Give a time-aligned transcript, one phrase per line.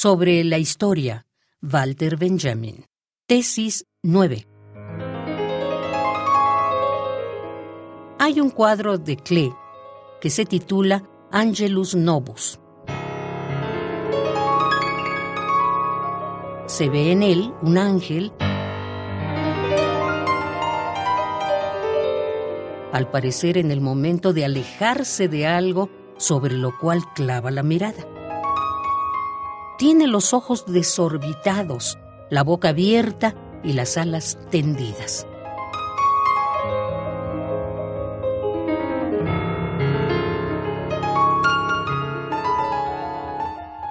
[0.00, 1.26] Sobre la historia,
[1.60, 2.84] Walter Benjamin.
[3.26, 4.46] Tesis 9.
[8.20, 9.52] Hay un cuadro de Klee
[10.20, 12.60] que se titula Angelus Novus.
[16.66, 18.32] Se ve en él un ángel,
[22.92, 28.06] al parecer en el momento de alejarse de algo sobre lo cual clava la mirada.
[29.78, 31.98] Tiene los ojos desorbitados,
[32.30, 35.24] la boca abierta y las alas tendidas.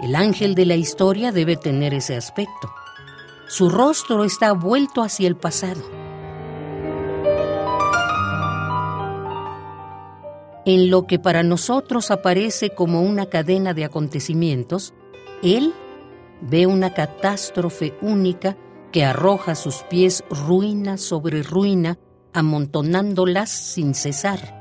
[0.00, 2.72] El ángel de la historia debe tener ese aspecto.
[3.48, 5.82] Su rostro está vuelto hacia el pasado.
[10.64, 14.94] En lo que para nosotros aparece como una cadena de acontecimientos,
[15.42, 15.74] él
[16.40, 18.56] ve una catástrofe única
[18.92, 21.98] que arroja a sus pies ruina sobre ruina,
[22.32, 24.60] amontonándolas sin cesar.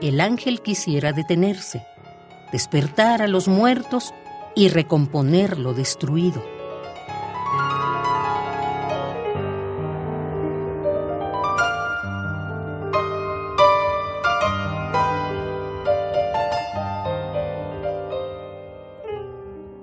[0.00, 1.84] El ángel quisiera detenerse,
[2.50, 4.14] despertar a los muertos
[4.54, 6.57] y recomponer lo destruido.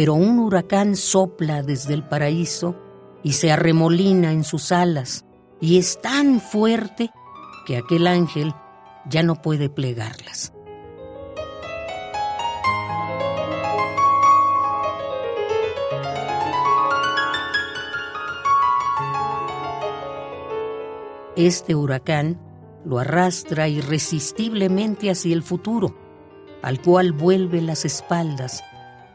[0.00, 2.74] Pero un huracán sopla desde el paraíso
[3.22, 5.26] y se arremolina en sus alas,
[5.60, 7.10] y es tan fuerte
[7.66, 8.54] que aquel ángel
[9.04, 10.54] ya no puede plegarlas.
[21.36, 22.40] Este huracán
[22.86, 25.94] lo arrastra irresistiblemente hacia el futuro,
[26.62, 28.64] al cual vuelve las espaldas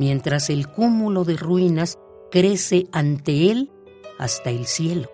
[0.00, 1.98] mientras el cúmulo de ruinas
[2.30, 3.70] crece ante él
[4.18, 5.10] hasta el cielo.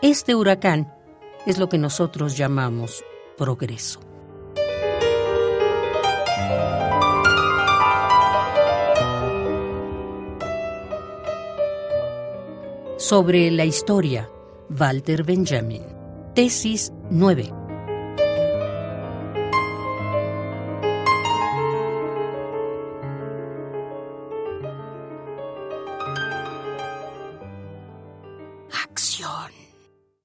[0.00, 0.94] Este huracán
[1.44, 3.04] es lo que nosotros llamamos
[3.36, 4.00] progreso.
[12.96, 14.30] Sobre la historia
[14.68, 15.82] Walter Benjamin.
[16.34, 17.63] Tesis 9.